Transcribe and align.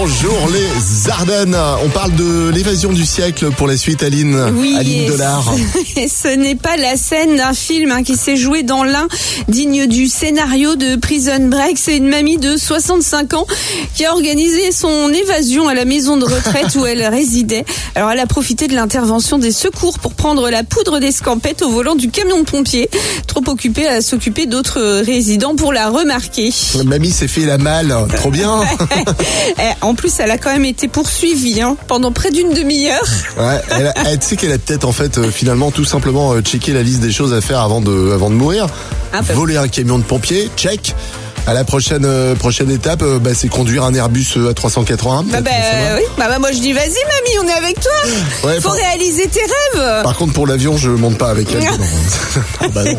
Bonjour 0.00 0.38
les 0.52 1.10
Ardennes. 1.10 1.56
On 1.84 1.88
parle 1.88 2.14
de 2.14 2.50
l'évasion 2.50 2.92
du 2.92 3.04
siècle 3.04 3.50
pour 3.50 3.66
la 3.66 3.76
suite, 3.76 4.04
Aline. 4.04 4.52
Oui, 4.54 4.76
Aline 4.78 5.02
et 5.02 5.08
Dollar. 5.08 5.52
Et 5.96 6.06
ce 6.06 6.28
n'est 6.28 6.54
pas 6.54 6.76
la 6.76 6.96
scène 6.96 7.34
d'un 7.34 7.52
film 7.52 7.90
hein, 7.90 8.04
qui 8.04 8.16
s'est 8.16 8.36
joué 8.36 8.62
dans 8.62 8.84
l'un, 8.84 9.08
digne 9.48 9.88
du 9.88 10.06
scénario 10.06 10.76
de 10.76 10.94
Prison 10.94 11.48
Break. 11.48 11.78
C'est 11.78 11.96
une 11.96 12.06
mamie 12.06 12.38
de 12.38 12.56
65 12.56 13.34
ans 13.34 13.46
qui 13.96 14.04
a 14.04 14.12
organisé 14.12 14.70
son 14.70 15.12
évasion 15.12 15.66
à 15.66 15.74
la 15.74 15.84
maison 15.84 16.16
de 16.16 16.26
retraite 16.26 16.76
où 16.76 16.86
elle 16.86 17.04
résidait. 17.04 17.64
Alors 17.96 18.12
elle 18.12 18.20
a 18.20 18.26
profité 18.26 18.68
de 18.68 18.76
l'intervention 18.76 19.36
des 19.38 19.50
secours 19.50 19.98
pour 19.98 20.14
prendre 20.14 20.48
la 20.48 20.62
poudre 20.62 21.00
d'escampette 21.00 21.62
au 21.62 21.70
volant 21.70 21.96
du 21.96 22.08
camion 22.08 22.38
de 22.38 22.44
pompier, 22.44 22.88
trop 23.26 23.42
occupée 23.48 23.88
à 23.88 24.00
s'occuper 24.00 24.46
d'autres 24.46 25.02
résidents 25.02 25.56
pour 25.56 25.72
la 25.72 25.88
remarquer. 25.88 26.52
Mamie 26.84 27.10
s'est 27.10 27.26
fait 27.26 27.46
la 27.46 27.58
malle. 27.58 27.92
Trop 28.14 28.30
bien. 28.30 28.60
En 29.88 29.94
plus, 29.94 30.12
elle 30.20 30.30
a 30.30 30.36
quand 30.36 30.52
même 30.52 30.66
été 30.66 30.86
poursuivie 30.86 31.62
hein, 31.62 31.74
pendant 31.86 32.12
près 32.12 32.30
d'une 32.30 32.52
demi-heure. 32.52 33.02
Ouais, 33.38 33.58
elle, 33.70 34.18
qu'elle 34.36 34.52
a 34.52 34.58
peut-être 34.58 34.84
en 34.84 34.92
fait 34.92 35.16
euh, 35.16 35.30
finalement 35.30 35.70
tout 35.70 35.86
simplement 35.86 36.34
euh, 36.34 36.42
checké 36.42 36.74
la 36.74 36.82
liste 36.82 37.00
des 37.00 37.10
choses 37.10 37.32
à 37.32 37.40
faire 37.40 37.60
avant 37.60 37.80
de, 37.80 38.12
avant 38.12 38.28
de 38.28 38.34
mourir. 38.34 38.66
Ah, 39.14 39.22
bah. 39.22 39.32
Voler 39.32 39.56
un 39.56 39.66
camion 39.66 39.98
de 39.98 40.04
pompiers, 40.04 40.50
check. 40.56 40.94
À 41.46 41.54
la 41.54 41.64
prochaine 41.64 42.04
euh, 42.04 42.34
prochaine 42.34 42.70
étape, 42.70 43.00
euh, 43.00 43.18
bah, 43.18 43.30
c'est 43.32 43.48
conduire 43.48 43.82
un 43.84 43.94
Airbus 43.94 44.26
euh, 44.36 44.52
A380. 44.52 45.24
Bah, 45.30 45.38
peut-être, 45.38 45.44
bah, 45.44 45.50
ça 45.50 45.90
va. 45.94 45.96
oui. 45.96 46.02
bah, 46.18 46.26
bah, 46.28 46.38
moi 46.38 46.52
je 46.52 46.58
dis 46.58 46.74
vas-y 46.74 46.88
mamie, 46.88 47.38
on 47.42 47.48
est 47.48 47.52
avec 47.66 47.80
toi. 47.80 47.92
Ouais, 48.44 48.60
Faut 48.60 48.68
par- 48.68 48.76
réaliser 48.76 49.26
tes 49.28 49.40
rêves. 49.40 50.02
Par 50.02 50.16
contre, 50.18 50.34
pour 50.34 50.46
l'avion, 50.46 50.76
je 50.76 50.90
monte 50.90 51.16
pas 51.16 51.30
avec 51.30 51.48
elle. 51.50 51.62
Ah 52.60 52.66
bah 52.74 52.84
non 52.84 52.98